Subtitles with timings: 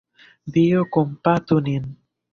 [0.55, 1.89] Dio kompatu nin!